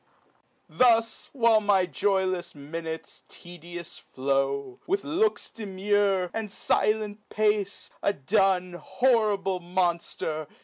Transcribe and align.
Thus, 0.67 1.29
while 1.31 1.61
my 1.61 1.85
joylefs 1.85 2.55
minutes 2.55 3.23
tedious 3.27 3.99
flow, 3.99 4.79
With 4.87 5.03
looks 5.03 5.51
demure, 5.51 6.31
and 6.33 6.49
filent 6.49 7.19
pace, 7.29 7.91
a 8.01 8.11
Dun, 8.11 8.73
Horrible 8.81 9.59
monfter 9.59 10.47